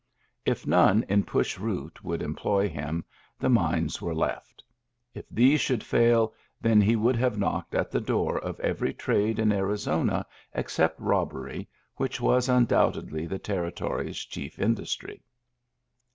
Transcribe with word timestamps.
If 0.47 0.65
none 0.65 1.05
in 1.07 1.25
Push 1.25 1.59
Root 1.59 2.03
would 2.03 2.23
em 2.23 2.33
ploy 2.33 2.67
him, 2.67 3.05
the 3.37 3.51
mines 3.51 4.01
were 4.01 4.15
left; 4.15 4.63
if 5.13 5.25
these 5.29 5.61
should 5.61 5.83
fail, 5.83 6.33
then 6.59 6.81
he 6.81 6.95
would 6.95 7.15
have 7.17 7.37
knocked 7.37 7.75
at 7.75 7.91
the 7.91 8.01
door 8.01 8.39
of 8.39 8.59
every 8.61 8.95
trade 8.95 9.37
in 9.37 9.51
Arizona, 9.51 10.25
except 10.55 10.99
robbery, 10.99 11.69
which 11.97 12.19
was 12.19 12.49
undoubtedly 12.49 13.27
the 13.27 13.37
territory's 13.37 14.17
chief 14.17 14.57
industry. 14.57 15.21